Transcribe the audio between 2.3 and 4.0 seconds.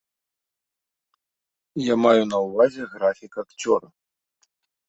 на ўвазе графік акцёра.